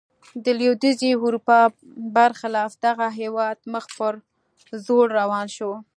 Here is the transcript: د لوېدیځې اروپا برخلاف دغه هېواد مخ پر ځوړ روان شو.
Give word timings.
د 0.43 0.45
لوېدیځې 0.59 1.09
اروپا 1.23 1.59
برخلاف 2.15 2.71
دغه 2.85 3.07
هېواد 3.19 3.57
مخ 3.73 3.85
پر 3.97 4.13
ځوړ 4.85 5.07
روان 5.19 5.47
شو. 5.55 5.71